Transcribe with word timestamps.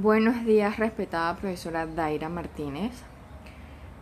Buenos 0.00 0.46
días, 0.46 0.78
respetada 0.78 1.36
profesora 1.36 1.84
Daira 1.84 2.30
Martínez. 2.30 2.92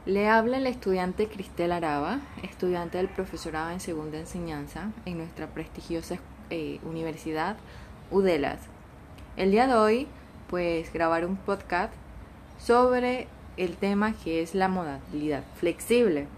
Le 0.06 0.28
habla 0.28 0.58
el 0.58 0.68
estudiante 0.68 1.26
Cristel 1.26 1.72
Araba, 1.72 2.20
estudiante 2.44 2.98
del 2.98 3.08
profesorado 3.08 3.70
en 3.70 3.80
segunda 3.80 4.16
enseñanza 4.16 4.92
en 5.04 5.18
nuestra 5.18 5.48
prestigiosa 5.48 6.18
eh, 6.50 6.78
universidad 6.84 7.56
UDELAS. 8.12 8.60
El 9.36 9.50
día 9.50 9.66
de 9.66 9.74
hoy, 9.74 10.06
pues, 10.48 10.92
grabar 10.92 11.26
un 11.26 11.34
podcast 11.34 11.92
sobre 12.60 13.26
el 13.56 13.74
tema 13.74 14.12
que 14.12 14.42
es 14.42 14.54
la 14.54 14.68
modalidad 14.68 15.42
flexible. 15.56 16.28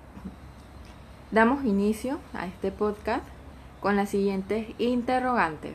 Damos 1.31 1.67
inicio 1.67 2.21
a 2.33 2.47
este 2.47 2.73
podcast 2.73 3.25
con 3.83 3.97
las 3.97 4.09
siguientes 4.09 4.69
interrogantes. 4.79 5.75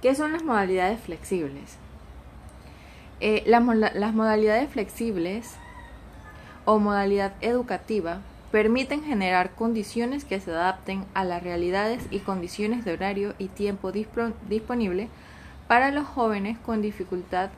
¿Qué 0.00 0.14
son 0.14 0.30
las 0.30 0.44
modalidades 0.44 1.00
flexibles? 1.00 1.78
Eh, 3.26 3.42
las 3.46 3.62
modalidades 4.12 4.68
flexibles 4.68 5.56
o 6.66 6.78
modalidad 6.78 7.32
educativa 7.40 8.20
permiten 8.52 9.02
generar 9.02 9.54
condiciones 9.54 10.26
que 10.26 10.40
se 10.40 10.50
adapten 10.50 11.06
a 11.14 11.24
las 11.24 11.42
realidades 11.42 12.06
y 12.10 12.18
condiciones 12.18 12.84
de 12.84 12.92
horario 12.92 13.34
y 13.38 13.48
tiempo 13.48 13.92
disponible 13.92 15.08
para 15.68 15.90
los 15.90 16.06
jóvenes 16.06 16.58
con 16.58 16.82
dificultad 16.82 17.48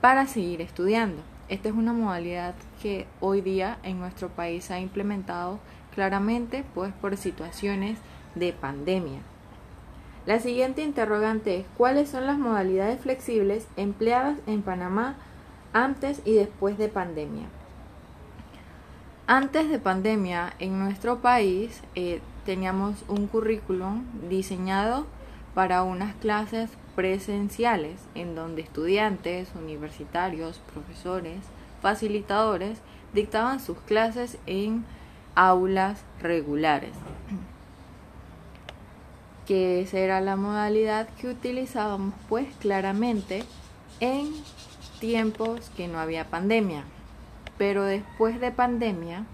para 0.00 0.26
seguir 0.26 0.60
estudiando. 0.60 1.22
Esta 1.48 1.68
es 1.68 1.76
una 1.76 1.92
modalidad 1.92 2.56
que 2.82 3.06
hoy 3.20 3.40
día 3.40 3.78
en 3.84 4.00
nuestro 4.00 4.30
país 4.30 4.64
se 4.64 4.74
ha 4.74 4.80
implementado 4.80 5.60
claramente 5.94 6.64
pues 6.74 6.92
por 6.92 7.16
situaciones 7.16 7.98
de 8.34 8.52
pandemia. 8.52 9.20
La 10.26 10.40
siguiente 10.40 10.82
interrogante 10.82 11.60
es 11.60 11.66
¿cuáles 11.76 12.08
son 12.08 12.26
las 12.26 12.38
modalidades 12.38 12.98
flexibles 12.98 13.66
empleadas 13.76 14.38
en 14.46 14.62
Panamá 14.62 15.16
antes 15.74 16.22
y 16.24 16.32
después 16.32 16.78
de 16.78 16.88
pandemia? 16.88 17.44
Antes 19.26 19.68
de 19.68 19.78
pandemia 19.78 20.54
en 20.60 20.78
nuestro 20.78 21.20
país 21.20 21.82
eh, 21.94 22.22
teníamos 22.46 23.04
un 23.06 23.26
currículum 23.26 24.04
diseñado 24.30 25.06
para 25.54 25.82
unas 25.82 26.14
clases 26.14 26.70
presenciales 26.96 28.00
en 28.14 28.34
donde 28.34 28.62
estudiantes, 28.62 29.50
universitarios, 29.54 30.58
profesores, 30.72 31.40
facilitadores 31.82 32.78
dictaban 33.12 33.60
sus 33.60 33.76
clases 33.80 34.38
en 34.46 34.86
aulas 35.34 36.02
regulares 36.22 36.92
que 39.46 39.82
esa 39.82 39.98
era 39.98 40.20
la 40.20 40.36
modalidad 40.36 41.08
que 41.20 41.28
utilizábamos 41.28 42.14
pues 42.28 42.46
claramente 42.60 43.44
en 44.00 44.32
tiempos 45.00 45.70
que 45.76 45.88
no 45.88 45.98
había 45.98 46.30
pandemia. 46.30 46.84
Pero 47.58 47.84
después 47.84 48.40
de 48.40 48.50
pandemia, 48.50 49.26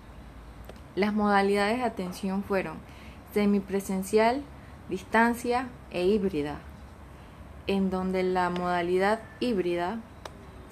las 0.97 1.15
modalidades 1.15 1.79
de 1.79 1.85
atención 1.85 2.43
fueron 2.43 2.77
semipresencial, 3.33 4.43
distancia 4.89 5.69
e 5.91 6.05
híbrida, 6.05 6.59
en 7.67 7.91
donde 7.91 8.23
la 8.23 8.51
modalidad 8.51 9.21
híbrida 9.39 10.01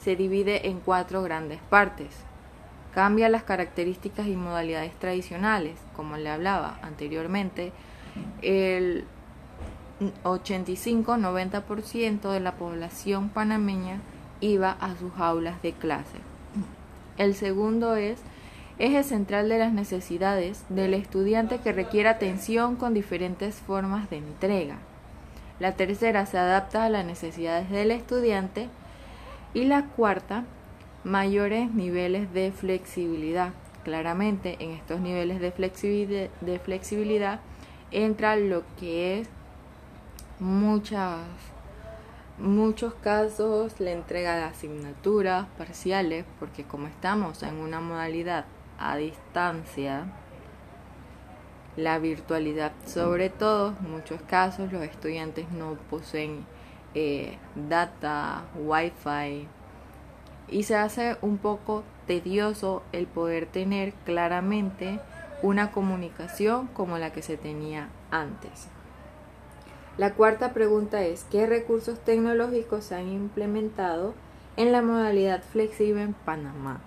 se 0.03 0.17
divide 0.17 0.69
en 0.69 0.81
cuatro 0.81 1.23
grandes 1.23 1.61
partes. 1.71 2.09
Cambia 2.93 3.29
las 3.29 3.45
características 3.45 4.27
y 4.27 4.37
modalidades 4.37 4.93
tradicionales, 4.99 5.79
como 5.95 6.17
le 6.17 6.31
hablaba 6.31 6.79
anteriormente, 6.83 7.73
el 8.43 9.05
85-90% 10.25 12.31
de 12.31 12.41
la 12.41 12.53
población 12.53 13.29
panameña 13.29 14.01
iba 14.41 14.71
a 14.71 14.97
sus 14.97 15.13
aulas 15.19 15.61
de 15.63 15.73
clase. 15.73 16.19
El 17.17 17.35
segundo 17.35 17.97
es 17.97 18.21
eje 18.79 19.03
central 19.03 19.49
de 19.49 19.59
las 19.59 19.73
necesidades 19.73 20.63
del 20.69 20.95
estudiante 20.95 21.59
que 21.59 21.73
requiere 21.73 22.09
atención 22.09 22.77
con 22.77 22.95
diferentes 22.95 23.57
formas 23.57 24.09
de 24.11 24.19
entrega. 24.19 24.77
La 25.59 25.73
tercera 25.73 26.27
se 26.27 26.39
adapta 26.39 26.85
a 26.85 26.91
las 26.91 27.05
necesidades 27.05 27.69
del 27.71 27.91
estudiante. 27.91 28.69
Y 29.55 29.65
la 29.65 29.87
cuarta, 29.87 30.45
mayores 31.05 31.75
niveles 31.75 32.33
de 32.33 32.53
flexibilidad. 32.53 33.53
Claramente 33.83 34.57
en 34.61 34.71
estos 34.71 35.01
niveles 35.01 35.41
de 35.41 35.51
flexibilidad, 35.51 36.29
de 36.41 36.59
flexibilidad 36.59 37.41
entra 37.91 38.37
lo 38.37 38.63
que 38.79 39.19
es 39.19 39.29
muchas, 40.41 41.21
muchos 42.39 42.95
casos 42.95 43.81
la 43.81 43.93
entrega 43.93 44.37
de 44.37 44.45
asignaturas 44.45 45.47
parciales, 45.59 46.25
porque 46.39 46.65
como 46.65 46.87
estamos 46.87 47.43
en 47.43 47.57
una 47.57 47.81
modalidad 47.81 48.45
a 48.79 48.97
distancia, 48.97 50.07
la 51.77 51.99
virtualidad 51.99 52.73
sobre 52.87 53.31
todo, 53.31 53.75
en 53.81 53.91
muchos 53.91 54.21
casos 54.23 54.73
los 54.73 54.83
estudiantes 54.83 55.51
no 55.51 55.75
poseen 55.91 56.45
eh, 56.95 57.39
data, 57.55 58.45
wifi 58.57 59.47
y 60.49 60.63
se 60.63 60.77
hace 60.77 61.17
un 61.21 61.39
poco 61.39 61.85
tedioso 62.07 62.83
el 62.93 63.07
poder 63.07 63.47
tener 63.47 63.93
claramente 64.05 64.99
una 65.43 65.71
comunicación 65.71 66.67
como 66.69 66.99
la 66.99 67.13
que 67.13 67.23
se 67.23 67.37
tenía 67.37 67.91
antes. 68.11 68.69
La 69.99 70.15
cuarta 70.15 70.53
pregunta 70.53 71.03
es, 71.03 71.25
¿qué 71.25 71.45
recursos 71.45 71.99
tecnológicos 71.99 72.85
se 72.85 72.95
han 72.95 73.09
implementado 73.09 74.15
en 74.57 74.71
la 74.71 74.81
modalidad 74.81 75.43
flexible 75.43 76.03
en 76.03 76.15
Panamá? 76.15 76.79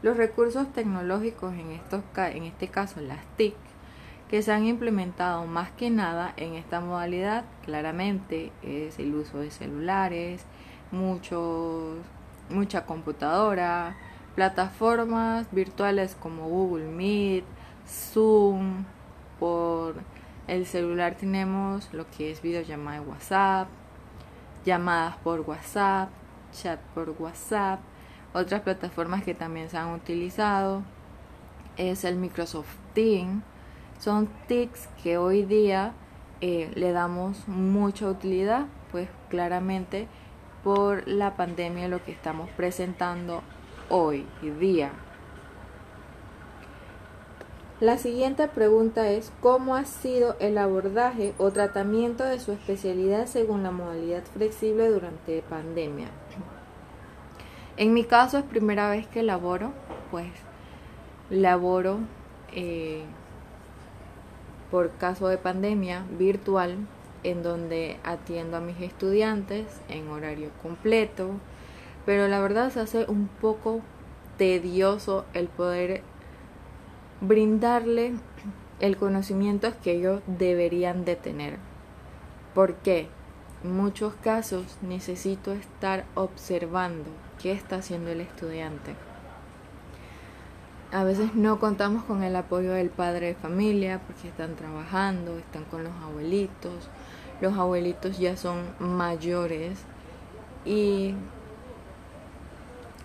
Los 0.00 0.16
recursos 0.16 0.72
tecnológicos, 0.72 1.54
en, 1.54 1.72
estos, 1.72 2.02
en 2.16 2.44
este 2.44 2.68
caso 2.68 3.00
las 3.00 3.18
TIC, 3.36 3.56
que 4.30 4.42
se 4.42 4.52
han 4.52 4.64
implementado 4.64 5.44
más 5.46 5.72
que 5.72 5.90
nada 5.90 6.34
en 6.36 6.54
esta 6.54 6.78
modalidad, 6.78 7.44
claramente 7.64 8.52
es 8.62 9.00
el 9.00 9.16
uso 9.16 9.38
de 9.40 9.50
celulares, 9.50 10.44
mucha 10.92 12.86
computadora, 12.86 13.96
plataformas 14.36 15.48
virtuales 15.50 16.14
como 16.14 16.48
Google 16.48 16.86
Meet, 16.86 17.44
Zoom, 17.88 18.84
por 19.40 19.96
el 20.48 20.66
celular 20.66 21.16
tenemos 21.16 21.92
lo 21.92 22.08
que 22.10 22.30
es 22.30 22.42
videollamada 22.42 23.00
de 23.00 23.06
WhatsApp, 23.06 23.68
llamadas 24.64 25.16
por 25.18 25.40
WhatsApp, 25.40 26.10
chat 26.52 26.80
por 26.94 27.10
WhatsApp. 27.18 27.80
Otras 28.32 28.60
plataformas 28.62 29.24
que 29.24 29.34
también 29.34 29.68
se 29.70 29.78
han 29.78 29.92
utilizado 29.92 30.82
es 31.76 32.04
el 32.04 32.16
Microsoft 32.16 32.74
Teams. 32.94 33.42
Son 33.98 34.28
TICs 34.46 34.88
que 35.02 35.16
hoy 35.16 35.44
día 35.44 35.94
eh, 36.40 36.70
le 36.74 36.92
damos 36.92 37.48
mucha 37.48 38.08
utilidad, 38.08 38.66
pues 38.92 39.08
claramente 39.30 40.06
por 40.62 41.08
la 41.08 41.36
pandemia 41.36 41.88
lo 41.88 42.04
que 42.04 42.12
estamos 42.12 42.50
presentando 42.50 43.42
hoy 43.88 44.26
día. 44.60 44.92
La 47.78 47.98
siguiente 47.98 48.48
pregunta 48.48 49.10
es 49.10 49.30
¿cómo 49.42 49.76
ha 49.76 49.84
sido 49.84 50.34
el 50.40 50.56
abordaje 50.56 51.34
o 51.36 51.50
tratamiento 51.50 52.24
de 52.24 52.40
su 52.40 52.52
especialidad 52.52 53.26
según 53.26 53.62
la 53.62 53.70
modalidad 53.70 54.22
flexible 54.32 54.88
durante 54.88 55.42
pandemia? 55.42 56.06
En 57.76 57.92
mi 57.92 58.04
caso 58.04 58.38
es 58.38 58.44
primera 58.44 58.88
vez 58.88 59.06
que 59.08 59.22
laboro, 59.22 59.72
pues 60.10 60.28
laboro 61.28 61.98
eh, 62.54 63.02
por 64.70 64.92
caso 64.92 65.28
de 65.28 65.36
pandemia 65.36 66.02
virtual 66.18 66.78
en 67.24 67.42
donde 67.42 67.98
atiendo 68.04 68.56
a 68.56 68.60
mis 68.60 68.80
estudiantes 68.80 69.66
en 69.90 70.08
horario 70.08 70.48
completo, 70.62 71.32
pero 72.06 72.26
la 72.26 72.40
verdad 72.40 72.70
se 72.70 72.80
hace 72.80 73.04
un 73.06 73.28
poco 73.28 73.82
tedioso 74.38 75.26
el 75.34 75.48
poder 75.48 76.02
brindarle 77.20 78.14
el 78.80 78.96
conocimiento 78.96 79.72
que 79.82 79.92
ellos 79.92 80.20
deberían 80.26 81.04
de 81.04 81.16
tener. 81.16 81.58
¿Por 82.54 82.74
qué? 82.74 83.08
En 83.64 83.74
muchos 83.74 84.14
casos 84.14 84.78
necesito 84.82 85.52
estar 85.52 86.04
observando 86.14 87.08
qué 87.40 87.52
está 87.52 87.76
haciendo 87.76 88.10
el 88.10 88.20
estudiante. 88.20 88.94
A 90.92 91.04
veces 91.04 91.34
no 91.34 91.58
contamos 91.58 92.04
con 92.04 92.22
el 92.22 92.36
apoyo 92.36 92.72
del 92.72 92.90
padre 92.90 93.28
de 93.28 93.34
familia 93.34 94.00
porque 94.06 94.28
están 94.28 94.54
trabajando, 94.54 95.36
están 95.38 95.64
con 95.64 95.84
los 95.84 95.92
abuelitos. 96.02 96.88
Los 97.40 97.54
abuelitos 97.54 98.18
ya 98.18 98.36
son 98.36 98.58
mayores 98.78 99.78
y 100.64 101.14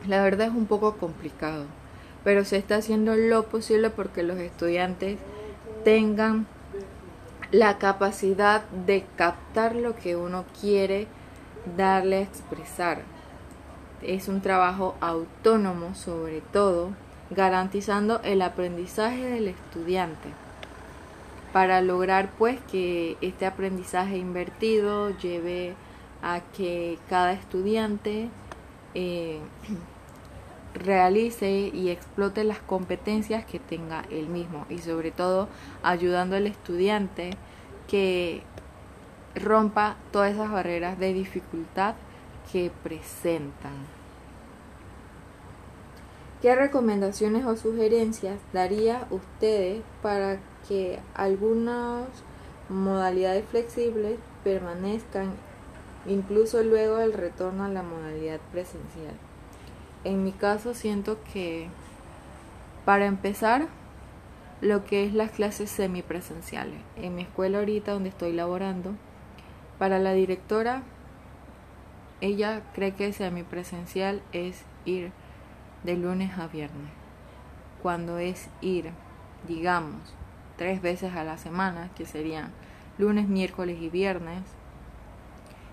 la 0.08 0.24
verdad 0.24 0.48
es 0.48 0.54
un 0.54 0.68
poco 0.68 0.98
complicado 0.98 1.66
pero 2.24 2.46
se 2.46 2.58
está 2.58 2.76
haciendo 2.76 3.16
lo 3.16 3.44
posible 3.44 3.90
porque 3.90 4.24
los 4.24 4.38
estudiantes 4.38 5.18
tengan 5.84 6.48
la 7.52 7.78
capacidad 7.78 8.64
de 8.86 9.04
captar 9.18 9.76
lo 9.76 9.96
que 9.96 10.16
uno 10.16 10.46
quiere 10.60 11.08
darle 11.78 12.18
a 12.18 12.22
expresar. 12.22 13.02
es 14.02 14.28
un 14.28 14.42
trabajo 14.42 14.96
autónomo 15.00 15.94
sobre 15.94 16.42
todo, 16.42 16.90
garantizando 17.30 18.20
el 18.24 18.42
aprendizaje 18.42 19.24
del 19.26 19.48
estudiante 19.48 20.30
para 21.54 21.82
lograr 21.82 22.30
pues 22.38 22.60
que 22.72 23.18
este 23.22 23.46
aprendizaje 23.46 24.18
invertido 24.18 25.10
lleve 25.18 25.76
a 26.22 26.40
que 26.56 26.98
cada 27.10 27.34
estudiante 27.34 28.30
eh, 28.94 29.40
realice 30.74 31.72
y 31.74 31.90
explote 31.90 32.44
las 32.44 32.60
competencias 32.60 33.46
que 33.46 33.60
tenga 33.60 34.04
él 34.10 34.28
mismo 34.28 34.66
y 34.70 34.80
sobre 34.80 35.12
todo 35.12 35.48
ayudando 35.84 36.36
al 36.36 36.48
estudiante 36.48 37.32
que 37.88 38.44
rompa 39.36 39.98
todas 40.12 40.34
esas 40.34 40.52
barreras 40.52 41.00
de 41.00 41.14
dificultad 41.14 41.96
que 42.52 42.72
presentan. 42.84 43.74
¿Qué 46.42 46.56
recomendaciones 46.56 47.46
o 47.46 47.56
sugerencias 47.56 48.40
daría 48.52 49.06
ustedes 49.12 49.84
para 50.02 50.40
que 50.68 51.00
algunas 51.14 52.08
modalidades 52.68 53.46
flexibles 53.46 54.18
permanezcan 54.44 55.34
incluso 56.08 56.64
luego 56.64 56.98
del 56.98 57.14
retorno 57.14 57.66
a 57.66 57.70
la 57.70 57.84
modalidad 57.84 58.40
presencial? 58.52 59.31
En 60.04 60.24
mi 60.24 60.32
caso 60.32 60.74
siento 60.74 61.20
que 61.34 61.68
para 62.86 63.06
empezar 63.06 63.68
lo 64.62 64.86
que 64.86 65.06
es 65.06 65.14
las 65.14 65.32
clases 65.32 65.70
semipresenciales. 65.70 66.80
En 66.96 67.16
mi 67.16 67.24
escuela 67.24 67.60
ahorita 67.60 67.94
donde 67.94 68.10
estoy 68.10 68.32
laborando, 68.32 68.94
para 69.80 69.98
la 69.98 70.14
directora, 70.14 70.84
ella 72.22 72.62
cree 72.74 72.94
que 72.94 73.14
semipresencial 73.14 74.22
es 74.32 74.64
ir 74.86 75.12
de 75.84 75.98
lunes 75.98 76.38
a 76.38 76.48
viernes. 76.48 76.92
Cuando 77.82 78.20
es 78.20 78.48
ir, 78.62 78.92
digamos, 79.48 80.00
tres 80.58 80.84
veces 80.84 81.16
a 81.16 81.24
la 81.24 81.40
semana, 81.40 81.90
que 81.96 82.06
serían 82.06 82.52
lunes, 83.00 83.28
miércoles 83.28 83.78
y 83.82 83.90
viernes, 83.90 84.44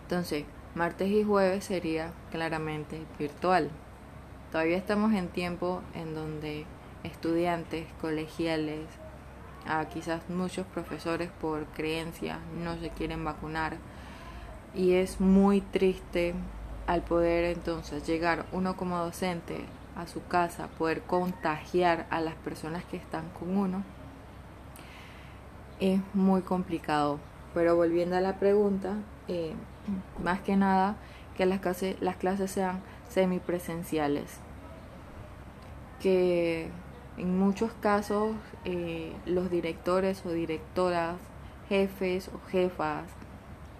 entonces 0.04 0.44
martes 0.74 1.10
y 1.10 1.22
jueves 1.22 1.64
sería 1.64 2.12
claramente 2.30 3.02
virtual. 3.18 3.70
Todavía 4.50 4.78
estamos 4.78 5.12
en 5.12 5.28
tiempo 5.28 5.82
en 5.94 6.14
donde 6.14 6.64
estudiantes, 7.04 7.86
colegiales, 8.00 8.86
a 9.66 9.84
quizás 9.86 10.22
muchos 10.30 10.66
profesores 10.66 11.30
por 11.40 11.66
creencia 11.66 12.38
no 12.64 12.78
se 12.78 12.88
quieren 12.88 13.24
vacunar 13.24 13.76
y 14.74 14.94
es 14.94 15.20
muy 15.20 15.60
triste 15.60 16.34
al 16.86 17.02
poder 17.02 17.44
entonces 17.44 18.06
llegar 18.06 18.46
uno 18.52 18.76
como 18.76 18.96
docente 18.96 19.66
a 19.94 20.06
su 20.06 20.24
casa, 20.26 20.68
poder 20.78 21.02
contagiar 21.02 22.06
a 22.08 22.20
las 22.20 22.34
personas 22.36 22.84
que 22.84 22.96
están 22.96 23.28
con 23.38 23.56
uno, 23.56 23.82
es 25.80 26.00
muy 26.14 26.40
complicado. 26.42 27.18
Pero 27.52 27.76
volviendo 27.76 28.16
a 28.16 28.20
la 28.20 28.38
pregunta, 28.38 28.94
eh, 29.26 29.54
más 30.22 30.40
que 30.40 30.56
nada 30.56 30.96
que 31.36 31.46
las 31.46 31.60
clases, 31.60 32.00
las 32.00 32.16
clases 32.16 32.50
sean 32.50 32.80
semipresenciales. 33.08 34.38
Que 36.00 36.70
en 37.16 37.38
muchos 37.38 37.72
casos 37.80 38.36
eh, 38.64 39.12
los 39.26 39.50
directores 39.50 40.24
o 40.24 40.30
directoras, 40.30 41.16
jefes 41.68 42.28
o 42.28 42.48
jefas, 42.48 43.04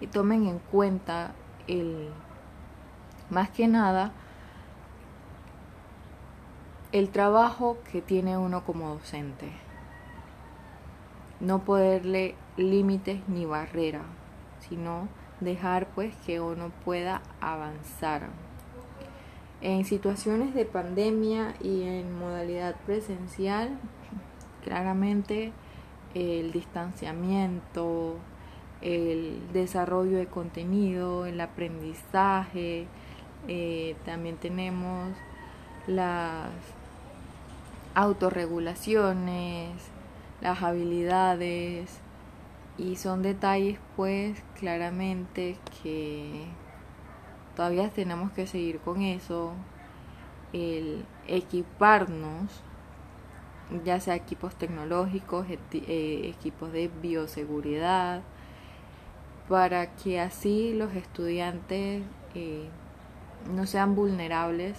y 0.00 0.06
tomen 0.06 0.46
en 0.46 0.58
cuenta 0.58 1.32
el, 1.66 2.10
más 3.30 3.50
que 3.50 3.68
nada, 3.68 4.12
el 6.92 7.10
trabajo 7.10 7.78
que 7.90 8.00
tiene 8.00 8.38
uno 8.38 8.64
como 8.64 8.94
docente. 8.94 9.52
No 11.40 11.60
ponerle 11.60 12.34
límites 12.56 13.20
ni 13.28 13.44
barreras, 13.44 14.06
sino 14.68 15.08
dejar 15.40 15.86
pues 15.94 16.14
que 16.26 16.40
uno 16.40 16.70
pueda 16.84 17.22
avanzar. 17.40 18.28
En 19.60 19.84
situaciones 19.84 20.54
de 20.54 20.64
pandemia 20.64 21.54
y 21.60 21.82
en 21.82 22.16
modalidad 22.16 22.76
presencial, 22.86 23.78
claramente 24.62 25.52
el 26.14 26.52
distanciamiento, 26.52 28.16
el 28.80 29.40
desarrollo 29.52 30.18
de 30.18 30.26
contenido, 30.26 31.26
el 31.26 31.40
aprendizaje, 31.40 32.86
eh, 33.48 33.96
también 34.04 34.36
tenemos 34.36 35.08
las 35.88 36.50
autorregulaciones, 37.94 39.70
las 40.40 40.62
habilidades, 40.62 42.00
y 42.78 42.94
son 42.94 43.22
detalles 43.22 43.78
pues 43.96 44.40
claramente 44.58 45.56
que 45.82 46.46
todavía 47.58 47.90
tenemos 47.90 48.30
que 48.30 48.46
seguir 48.46 48.78
con 48.78 49.02
eso. 49.02 49.52
El 50.52 51.04
equiparnos 51.26 52.62
ya 53.84 53.98
sea 53.98 54.14
equipos 54.14 54.54
tecnológicos 54.54 55.44
eh, 55.50 56.32
equipos 56.32 56.70
de 56.70 56.88
bioseguridad 57.02 58.22
para 59.48 59.92
que 59.96 60.20
así 60.20 60.72
los 60.72 60.94
estudiantes 60.94 62.04
eh, 62.36 62.68
no 63.52 63.66
sean 63.66 63.96
vulnerables 63.96 64.78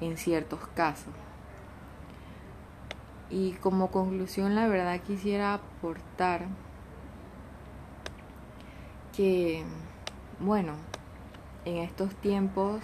en 0.00 0.18
ciertos 0.18 0.60
casos. 0.76 1.12
Y 3.28 3.54
como 3.54 3.90
conclusión 3.90 4.54
la 4.54 4.68
verdad 4.68 5.00
quisiera 5.00 5.54
aportar 5.54 6.46
que, 9.16 9.64
bueno, 10.38 10.74
en 11.68 11.76
estos 11.78 12.14
tiempos 12.16 12.80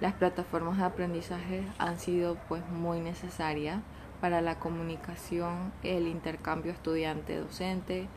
las 0.00 0.12
plataformas 0.12 0.76
de 0.76 0.84
aprendizaje 0.84 1.64
han 1.78 1.98
sido 1.98 2.36
pues 2.48 2.66
muy 2.68 3.00
necesarias 3.00 3.80
para 4.20 4.42
la 4.42 4.58
comunicación, 4.58 5.72
el 5.82 6.06
intercambio 6.06 6.72
estudiante-docente, 6.72 8.08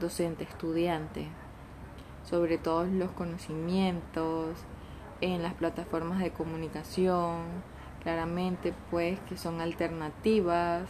docente-estudiante, 0.00 1.28
sobre 2.24 2.58
todo 2.58 2.84
los 2.84 3.12
conocimientos 3.12 4.58
en 5.20 5.42
las 5.42 5.54
plataformas 5.54 6.18
de 6.18 6.32
comunicación, 6.32 7.42
claramente 8.02 8.74
pues 8.90 9.20
que 9.28 9.36
son 9.36 9.60
alternativas 9.60 10.88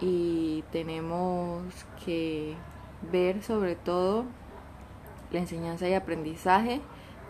y 0.00 0.64
tenemos 0.72 1.62
que 2.04 2.56
ver 3.12 3.42
sobre 3.42 3.76
todo 3.76 4.24
la 5.30 5.40
enseñanza 5.40 5.86
y 5.88 5.94
aprendizaje 5.94 6.80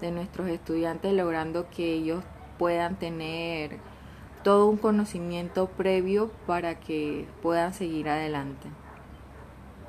de 0.00 0.10
nuestros 0.10 0.48
estudiantes, 0.48 1.12
logrando 1.12 1.68
que 1.70 1.92
ellos 1.92 2.22
puedan 2.58 2.96
tener 2.96 3.78
todo 4.42 4.66
un 4.66 4.76
conocimiento 4.76 5.68
previo 5.68 6.30
para 6.46 6.78
que 6.78 7.26
puedan 7.42 7.74
seguir 7.74 8.08
adelante. 8.08 8.68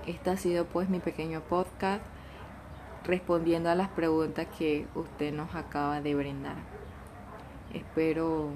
Este 0.07 0.29
ha 0.29 0.37
sido 0.37 0.65
pues 0.65 0.89
mi 0.89 0.99
pequeño 0.99 1.41
podcast 1.41 2.03
respondiendo 3.03 3.69
a 3.69 3.75
las 3.75 3.89
preguntas 3.89 4.47
que 4.57 4.87
usted 4.95 5.33
nos 5.33 5.53
acaba 5.55 6.01
de 6.01 6.15
brindar. 6.15 6.55
Espero 7.73 8.51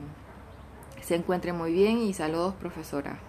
se 1.01 1.15
encuentre 1.15 1.53
muy 1.53 1.73
bien 1.73 1.99
y 1.99 2.13
saludos 2.13 2.55
profesora. 2.55 3.19